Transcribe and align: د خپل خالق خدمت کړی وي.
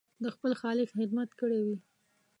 د 0.23 0.25
خپل 0.35 0.51
خالق 0.61 0.89
خدمت 0.97 1.29
کړی 1.39 1.61
وي. 1.65 1.77